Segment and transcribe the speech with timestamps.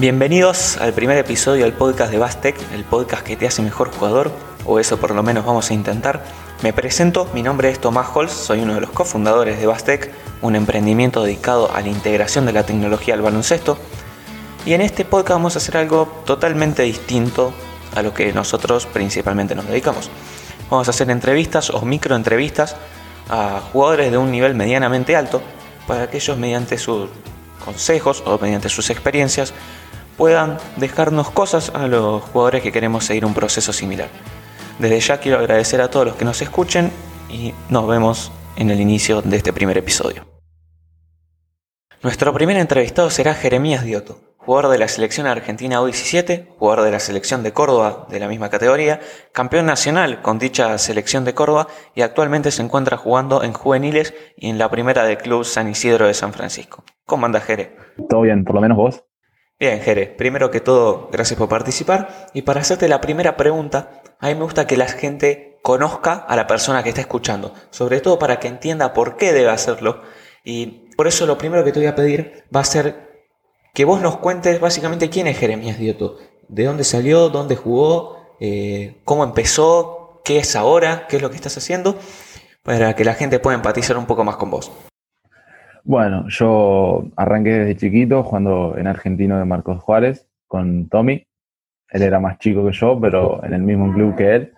[0.00, 4.32] Bienvenidos al primer episodio del podcast de Bastec, el podcast que te hace mejor jugador,
[4.64, 6.24] o eso por lo menos vamos a intentar.
[6.62, 10.10] Me presento, mi nombre es Tomás Holz, soy uno de los cofundadores de Bastec,
[10.40, 13.76] un emprendimiento dedicado a la integración de la tecnología al baloncesto.
[14.64, 17.52] Y en este podcast vamos a hacer algo totalmente distinto
[17.94, 20.10] a lo que nosotros principalmente nos dedicamos.
[20.70, 22.74] Vamos a hacer entrevistas o microentrevistas
[23.28, 25.42] a jugadores de un nivel medianamente alto
[25.86, 27.10] para que ellos mediante sus
[27.62, 29.52] consejos o mediante sus experiencias
[30.20, 34.08] puedan dejarnos cosas a los jugadores que queremos seguir un proceso similar.
[34.78, 36.90] Desde ya quiero agradecer a todos los que nos escuchen
[37.30, 40.26] y nos vemos en el inicio de este primer episodio.
[42.02, 47.00] Nuestro primer entrevistado será Jeremías Dioto, jugador de la selección argentina U17, jugador de la
[47.00, 49.00] selección de Córdoba de la misma categoría,
[49.32, 54.50] campeón nacional con dicha selección de Córdoba y actualmente se encuentra jugando en juveniles y
[54.50, 56.84] en la primera del Club San Isidro de San Francisco.
[57.06, 57.74] ¿Cómo anda Jere?
[58.10, 59.09] Todo bien, por lo menos vos.
[59.60, 62.30] Bien, Jere, primero que todo, gracias por participar.
[62.32, 66.34] Y para hacerte la primera pregunta, a mí me gusta que la gente conozca a
[66.34, 70.00] la persona que está escuchando, sobre todo para que entienda por qué debe hacerlo.
[70.44, 73.26] Y por eso lo primero que te voy a pedir va a ser
[73.74, 76.16] que vos nos cuentes básicamente quién es Jeremías Dioto,
[76.48, 81.36] de dónde salió, dónde jugó, eh, cómo empezó, qué es ahora, qué es lo que
[81.36, 81.98] estás haciendo,
[82.62, 84.72] para que la gente pueda empatizar un poco más con vos.
[85.84, 91.26] Bueno, yo arranqué desde chiquito jugando en Argentino de Marcos Juárez con Tommy.
[91.90, 94.52] Él era más chico que yo, pero en el mismo club que él.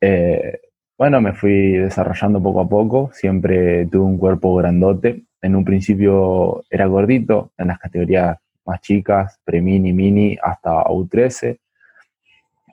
[0.00, 0.60] Eh,
[0.98, 3.10] bueno, me fui desarrollando poco a poco.
[3.12, 5.24] Siempre tuve un cuerpo grandote.
[5.40, 11.58] En un principio era gordito, en las categorías más chicas, pre-mini, mini, hasta U13.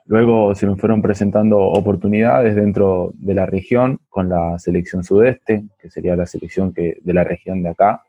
[0.08, 5.90] Luego se me fueron presentando oportunidades dentro de la región con la selección sudeste, que
[5.90, 8.04] sería la selección que, de la región de acá,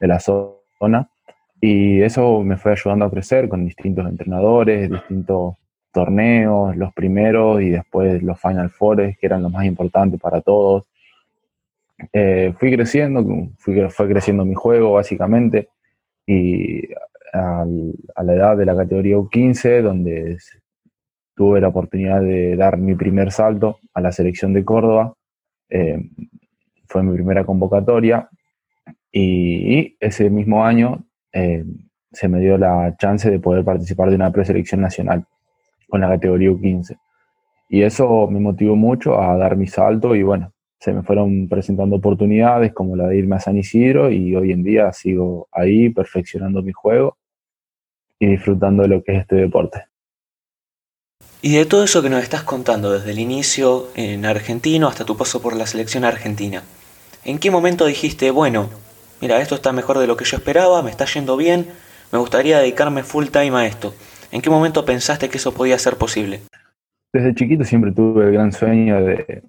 [0.00, 1.08] de la zona.
[1.60, 5.54] Y eso me fue ayudando a crecer con distintos entrenadores, distintos
[5.92, 10.84] torneos, los primeros y después los Final Fours, que eran los más importantes para todos.
[12.12, 13.24] Eh, fui creciendo,
[13.58, 15.68] fui, fue creciendo mi juego básicamente
[16.26, 16.92] y
[17.32, 17.64] a,
[18.16, 20.38] a la edad de la categoría U15, donde
[21.36, 25.14] tuve la oportunidad de dar mi primer salto a la selección de Córdoba.
[25.68, 26.10] Eh,
[26.88, 28.28] fue mi primera convocatoria
[29.12, 31.64] y, ese mismo año eh,
[32.10, 35.26] se me dio la chance de poder participar de una preselección nacional
[35.88, 36.96] con la categoría U15.
[37.68, 41.96] Y eso me motivó mucho a dar mi salto y bueno, se me fueron presentando
[41.96, 46.62] oportunidades como la de irme a San Isidro y hoy en día sigo ahí perfeccionando
[46.62, 47.18] mi juego
[48.18, 49.82] y disfrutando de lo que es este deporte.
[51.46, 55.16] Y de todo eso que nos estás contando desde el inicio en argentino hasta tu
[55.16, 56.64] paso por la selección argentina,
[57.24, 58.68] ¿en qué momento dijiste, bueno,
[59.20, 61.68] mira, esto está mejor de lo que yo esperaba, me está yendo bien,
[62.10, 63.94] me gustaría dedicarme full time a esto?
[64.32, 66.40] ¿En qué momento pensaste que eso podía ser posible?
[67.12, 69.44] Desde chiquito siempre tuve el gran sueño de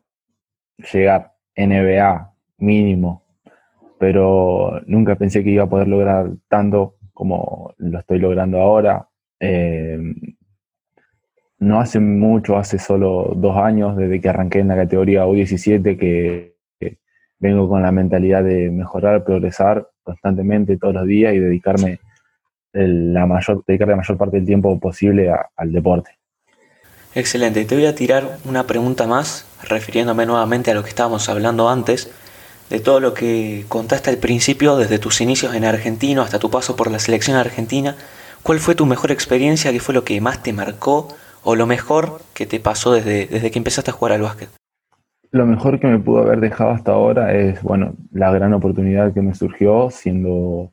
[0.94, 3.24] llegar NBA mínimo,
[3.98, 9.10] pero nunca pensé que iba a poder lograr tanto como lo estoy logrando ahora.
[9.40, 9.98] Eh,
[11.60, 16.56] no hace mucho, hace solo dos años, desde que arranqué en la categoría U17, que,
[17.40, 22.00] vengo con la mentalidad de mejorar, progresar constantemente todos los días y dedicarme
[22.74, 26.18] la mayor, dedicar la mayor parte del tiempo posible al deporte.
[27.14, 31.70] Excelente, te voy a tirar una pregunta más, refiriéndome nuevamente a lo que estábamos hablando
[31.70, 32.12] antes,
[32.70, 36.76] de todo lo que contaste al principio, desde tus inicios en Argentino hasta tu paso
[36.76, 37.96] por la selección argentina.
[38.44, 39.72] ¿Cuál fue tu mejor experiencia?
[39.72, 41.16] ¿Qué fue lo que más te marcó?
[41.44, 44.50] O lo mejor que te pasó desde, desde que empezaste a jugar al básquet?
[45.32, 49.22] Lo mejor que me pudo haber dejado hasta ahora es, bueno, la gran oportunidad que
[49.22, 50.72] me surgió siendo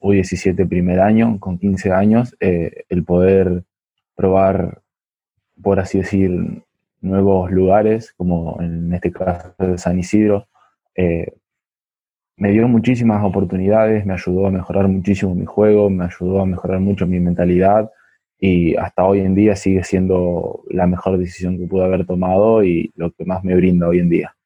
[0.00, 3.64] U17 primer año, con 15 años, eh, el poder
[4.16, 4.82] probar,
[5.62, 6.62] por así decir,
[7.00, 10.48] nuevos lugares, como en este caso de San Isidro,
[10.96, 11.32] eh,
[12.36, 16.80] me dio muchísimas oportunidades, me ayudó a mejorar muchísimo mi juego, me ayudó a mejorar
[16.80, 17.90] mucho mi mentalidad,
[18.46, 22.92] y hasta hoy en día sigue siendo la mejor decisión que pude haber tomado y
[22.94, 24.36] lo que más me brinda hoy en día.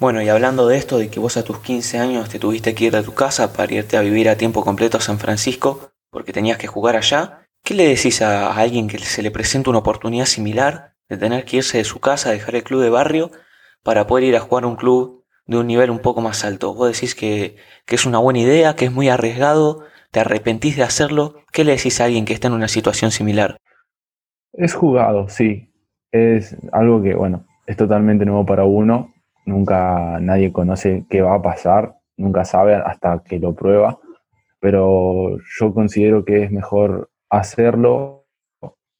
[0.00, 2.86] Bueno, y hablando de esto, de que vos a tus 15 años te tuviste que
[2.86, 6.32] ir de tu casa para irte a vivir a tiempo completo a San Francisco porque
[6.32, 10.26] tenías que jugar allá, ¿qué le decís a alguien que se le presenta una oportunidad
[10.26, 13.30] similar de tener que irse de su casa, dejar el club de barrio
[13.84, 16.74] para poder ir a jugar a un club de un nivel un poco más alto?
[16.74, 17.54] Vos decís que,
[17.86, 21.36] que es una buena idea, que es muy arriesgado, ¿Te arrepentís de hacerlo?
[21.52, 23.58] ¿Qué le decís a alguien que está en una situación similar?
[24.52, 25.72] Es jugado, sí.
[26.10, 29.12] Es algo que, bueno, es totalmente nuevo para uno.
[29.46, 34.00] Nunca nadie conoce qué va a pasar, nunca sabe hasta que lo prueba.
[34.58, 38.26] Pero yo considero que es mejor hacerlo,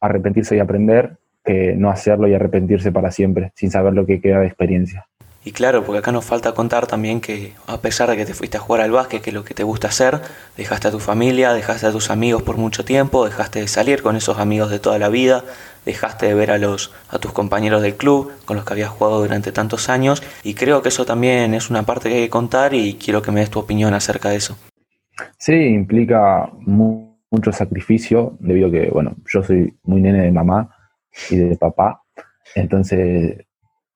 [0.01, 4.39] arrepentirse y aprender, que no hacerlo y arrepentirse para siempre, sin saber lo que queda
[4.39, 5.09] de experiencia.
[5.43, 8.59] Y claro, porque acá nos falta contar también que a pesar de que te fuiste
[8.59, 10.21] a jugar al básquet, que lo que te gusta hacer,
[10.57, 14.17] dejaste a tu familia, dejaste a tus amigos por mucho tiempo, dejaste de salir con
[14.17, 15.45] esos amigos de toda la vida,
[15.87, 19.21] dejaste de ver a los a tus compañeros del club con los que habías jugado
[19.23, 22.75] durante tantos años y creo que eso también es una parte que hay que contar
[22.75, 24.59] y quiero que me des tu opinión acerca de eso.
[25.39, 30.69] Sí, implica mucho sacrificio debido a que, bueno, yo soy muy nene de mamá
[31.31, 32.03] y de papá,
[32.55, 33.47] entonces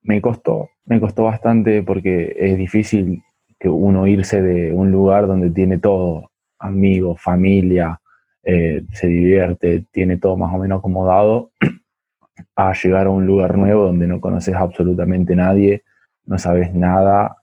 [0.05, 3.23] me costó, me costó bastante porque es difícil
[3.59, 7.99] que uno irse de un lugar donde tiene todo, amigos, familia,
[8.43, 11.51] eh, se divierte, tiene todo más o menos acomodado,
[12.55, 15.83] a llegar a un lugar nuevo donde no conoces absolutamente nadie,
[16.25, 17.37] no sabes nada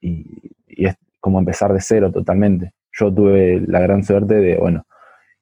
[0.00, 0.24] y,
[0.68, 2.72] y es como empezar de cero totalmente.
[2.92, 4.86] Yo tuve la gran suerte de, bueno,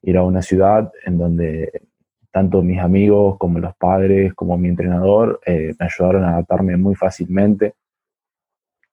[0.01, 1.88] ir a una ciudad en donde
[2.31, 6.95] tanto mis amigos como los padres, como mi entrenador, eh, me ayudaron a adaptarme muy
[6.95, 7.73] fácilmente.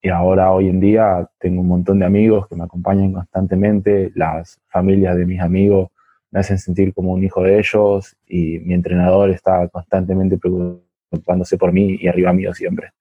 [0.00, 4.60] Y ahora, hoy en día, tengo un montón de amigos que me acompañan constantemente, las
[4.68, 5.90] familias de mis amigos
[6.30, 11.72] me hacen sentir como un hijo de ellos y mi entrenador está constantemente preocupándose por
[11.72, 12.92] mí y arriba mío siempre.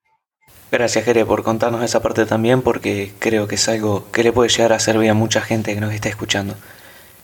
[0.72, 4.50] Gracias, Jere, por contarnos esa parte también, porque creo que es algo que le puede
[4.50, 6.56] llegar a servir a mucha gente que nos está escuchando.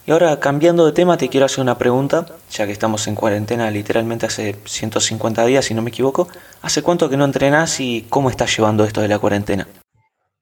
[0.06, 3.70] Y ahora, cambiando de tema, te quiero hacer una pregunta, ya que estamos en cuarentena
[3.70, 6.28] literalmente hace 150 días, si no me equivoco.
[6.64, 9.68] ¿Hace cuánto que no entrenás y cómo estás llevando esto de la cuarentena?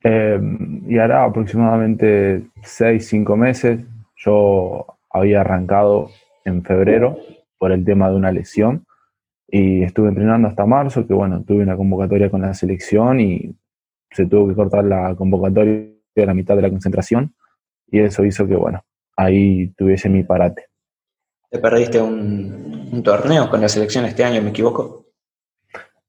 [0.02, 0.40] Eh,
[0.88, 3.82] y hará aproximadamente 6, 5 meses.
[4.16, 6.10] Yo había arrancado
[6.46, 7.18] en febrero
[7.58, 8.86] por el tema de una lesión
[9.46, 13.56] y estuve entrenando hasta marzo, que bueno, tuve una convocatoria con la selección y
[14.12, 17.34] se tuvo que cortar la convocatoria a la mitad de la concentración
[17.92, 18.84] y eso hizo que bueno,
[19.19, 20.68] ahí tuviese mi parate.
[21.51, 25.06] ¿Te perdiste un, torneo con la selección este año, me equivoco?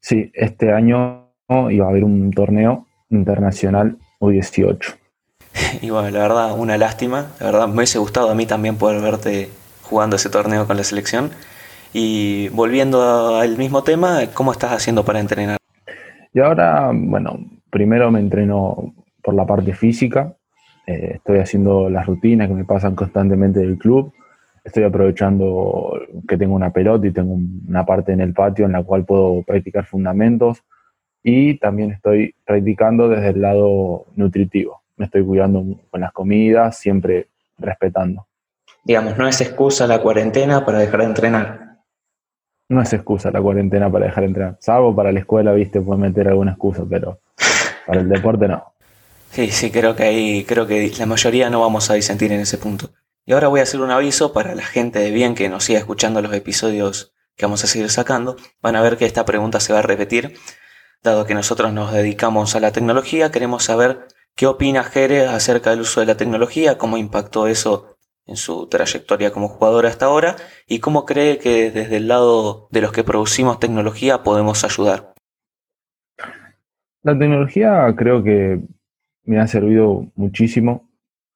[0.00, 4.96] Sí, este año iba a haber un torneo internacional U18.
[5.82, 7.32] Y bueno, la verdad, una lástima.
[7.40, 9.48] La verdad, me hubiese gustado a mí también poder verte
[9.82, 11.30] jugando ese torneo con la selección.
[11.92, 15.58] Y volviendo al mismo tema, ¿cómo estás haciendo para entrenar?
[16.32, 17.38] Y ahora, bueno,
[17.70, 20.36] primero me entreno por la parte física,
[20.90, 24.12] eh, estoy haciendo las rutinas que me pasan constantemente del club.
[24.64, 27.38] Estoy aprovechando que tengo una pelota y tengo
[27.68, 30.64] una parte en el patio en la cual puedo practicar fundamentos.
[31.22, 34.82] Y también estoy practicando desde el lado nutritivo.
[34.96, 37.28] Me estoy cuidando con las comidas, siempre
[37.58, 38.26] respetando.
[38.84, 41.78] Digamos, no es excusa la cuarentena para dejar de entrenar.
[42.68, 44.56] No es excusa la cuarentena para dejar de entrenar.
[44.58, 47.20] Salvo para la escuela, viste, puede meter alguna excusa, pero
[47.86, 48.72] para el deporte no.
[49.30, 52.58] Sí, sí, creo que ahí, creo que la mayoría no vamos a disentir en ese
[52.58, 52.90] punto.
[53.24, 55.78] Y ahora voy a hacer un aviso para la gente de bien que nos siga
[55.78, 58.36] escuchando los episodios que vamos a seguir sacando.
[58.60, 60.34] Van a ver que esta pregunta se va a repetir.
[61.02, 65.82] Dado que nosotros nos dedicamos a la tecnología, queremos saber qué opina Jere acerca del
[65.82, 70.36] uso de la tecnología, cómo impactó eso en su trayectoria como jugador hasta ahora
[70.66, 75.14] y cómo cree que desde el lado de los que producimos tecnología podemos ayudar.
[77.02, 78.60] La tecnología creo que
[79.30, 80.90] me ha servido muchísimo.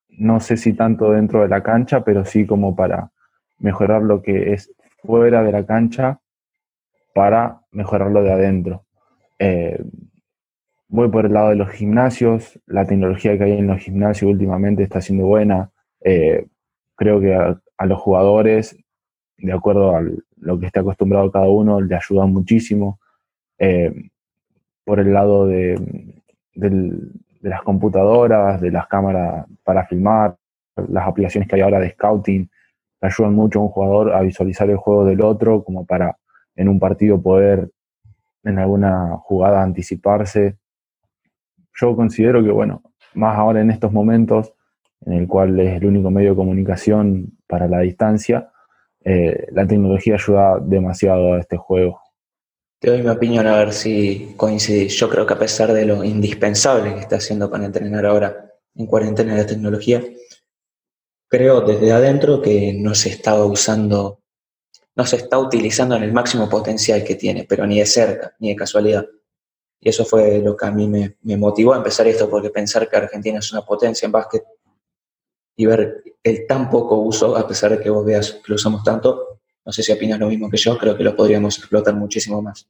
[0.08, 3.12] No sé si tanto dentro de la cancha, pero sí como para
[3.60, 4.74] mejorar lo que es
[5.04, 6.18] fuera de la cancha
[7.14, 8.84] para mejorarlo de adentro.
[9.38, 9.80] Eh,
[10.88, 14.82] voy por el lado de los gimnasios, la tecnología que hay en los gimnasios últimamente
[14.82, 15.70] está siendo buena.
[16.00, 16.48] Eh,
[16.96, 18.76] creo que a, los jugadores,
[19.36, 20.02] de acuerdo a
[20.38, 22.98] lo que esté acostumbrado cada uno, le ayuda muchísimo.
[23.56, 24.10] Eh,
[24.82, 26.20] por el lado de,
[26.56, 30.34] del, de las computadoras, de las cámaras para filmar,
[30.88, 32.48] las aplicaciones que hay ahora de scouting,
[33.02, 36.16] ayudan mucho a un jugador a visualizar el juego del otro, como para
[36.56, 37.70] en un partido poder
[38.44, 40.56] en alguna jugada anticiparse.
[41.74, 42.82] Yo considero que, bueno,
[43.12, 44.54] más ahora en estos momentos,
[45.04, 48.48] en el cual es el único medio de comunicación para la distancia,
[49.04, 52.00] eh, la tecnología ayuda demasiado a este juego.
[52.84, 54.94] Te doy mi opinión a ver si coincidís.
[54.96, 58.84] Yo creo que a pesar de lo indispensable que está haciendo para entrenar ahora en
[58.84, 60.04] cuarentena de tecnología,
[61.26, 64.20] creo desde adentro que no se está usando,
[64.94, 68.50] no se está utilizando en el máximo potencial que tiene, pero ni de cerca, ni
[68.50, 69.06] de casualidad.
[69.80, 72.86] Y eso fue lo que a mí me, me motivó a empezar esto, porque pensar
[72.86, 74.44] que Argentina es una potencia en básquet
[75.56, 78.84] y ver el tan poco uso, a pesar de que vos veas que lo usamos
[78.84, 82.42] tanto, no sé si opinas lo mismo que yo, creo que lo podríamos explotar muchísimo
[82.42, 82.66] más.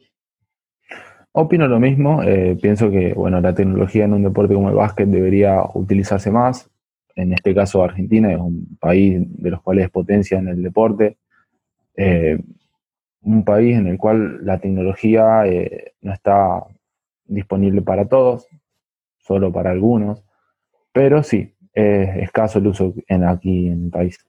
[1.33, 5.09] Opino lo mismo, eh, pienso que bueno, la tecnología en un deporte como el básquet
[5.09, 6.71] debería utilizarse más.
[7.17, 11.17] en este caso Argentina es un país de los cuales es potencia en el deporte,
[11.97, 12.39] eh,
[13.23, 16.65] un país en el cual la tecnología eh, no está
[17.25, 18.47] disponible para todos,
[19.19, 20.23] solo para algunos,
[20.93, 24.25] pero sí, es escaso el uso en, aquí en el país.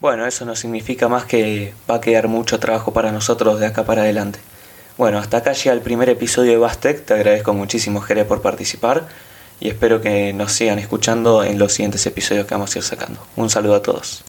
[0.00, 3.84] Bueno, eso no significa más que va a quedar mucho trabajo para nosotros de acá
[3.84, 4.38] para adelante.
[4.96, 7.04] Bueno, hasta acá llega el primer episodio de Bastec.
[7.04, 9.08] Te agradezco muchísimo, Jere, por participar
[9.60, 13.20] y espero que nos sigan escuchando en los siguientes episodios que vamos a ir sacando.
[13.36, 14.24] Un saludo a todos.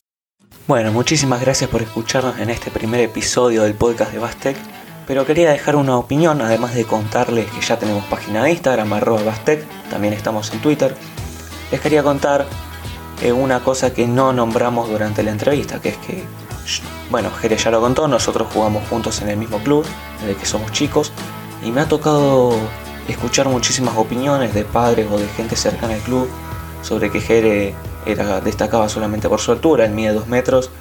[0.67, 4.57] Bueno, muchísimas gracias por escucharnos en este primer episodio del podcast de Bastec.
[5.07, 9.23] Pero quería dejar una opinión, además de contarles que ya tenemos página de Instagram, arroba
[9.23, 10.93] Bastec, también estamos en Twitter.
[11.71, 12.45] Les quería contar
[13.29, 16.23] una cosa que no nombramos durante la entrevista, que es que,
[17.11, 19.85] bueno, Jerez ya lo contó, nosotros jugamos juntos en el mismo club,
[20.21, 21.11] desde que somos chicos,
[21.63, 22.55] y me ha tocado
[23.07, 26.27] escuchar muchísimas opiniones de padres o de gente cercana al club
[26.81, 27.75] sobre que Jere
[28.05, 30.71] era, destacaba solamente por su altura, él mide dos metros,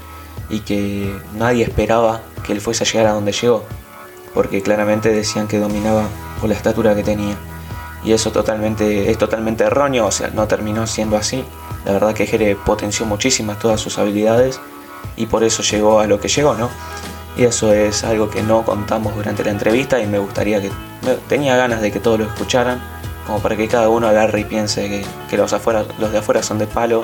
[0.48, 3.64] y que nadie esperaba que él fuese a llegar a donde llegó,
[4.34, 6.04] porque claramente decían que dominaba
[6.40, 7.36] por la estatura que tenía.
[8.02, 11.44] Y eso totalmente, es totalmente erróneo, o sea, no terminó siendo así.
[11.84, 14.60] La verdad que Jere potenció muchísimas todas sus habilidades
[15.16, 16.68] y por eso llegó a lo que llegó, ¿no?
[17.36, 20.70] Y eso es algo que no contamos durante la entrevista y me gustaría que...
[21.28, 22.80] tenía ganas de que todos lo escucharan,
[23.26, 26.58] como para que cada uno agarre y piense que, los, afuera, los de afuera son
[26.58, 27.02] de palo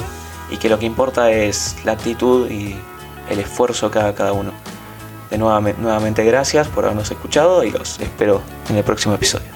[0.50, 2.76] y que lo que importa es la actitud y
[3.30, 4.52] el esfuerzo que haga cada uno.
[5.30, 9.55] De nuevamente, nuevamente gracias por habernos escuchado y los espero en el próximo episodio.